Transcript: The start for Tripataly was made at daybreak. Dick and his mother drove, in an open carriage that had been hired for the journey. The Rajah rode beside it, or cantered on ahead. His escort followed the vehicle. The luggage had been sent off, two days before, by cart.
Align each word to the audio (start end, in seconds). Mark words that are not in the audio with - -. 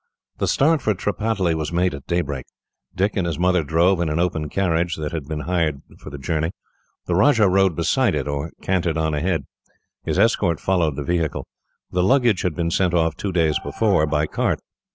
The 0.39 0.47
start 0.47 0.81
for 0.81 0.95
Tripataly 0.95 1.53
was 1.53 1.71
made 1.71 1.93
at 1.93 2.07
daybreak. 2.07 2.47
Dick 2.95 3.15
and 3.15 3.27
his 3.27 3.37
mother 3.37 3.63
drove, 3.63 4.01
in 4.01 4.09
an 4.09 4.17
open 4.17 4.49
carriage 4.49 4.95
that 4.95 5.11
had 5.11 5.25
been 5.25 5.41
hired 5.41 5.83
for 5.99 6.09
the 6.09 6.17
journey. 6.17 6.49
The 7.05 7.13
Rajah 7.13 7.47
rode 7.47 7.75
beside 7.75 8.15
it, 8.15 8.27
or 8.27 8.51
cantered 8.63 8.97
on 8.97 9.13
ahead. 9.13 9.45
His 10.03 10.17
escort 10.17 10.59
followed 10.59 10.95
the 10.95 11.03
vehicle. 11.03 11.45
The 11.91 12.01
luggage 12.01 12.41
had 12.41 12.55
been 12.55 12.71
sent 12.71 12.95
off, 12.95 13.15
two 13.15 13.31
days 13.31 13.59
before, 13.63 14.07
by 14.07 14.25
cart. 14.25 14.59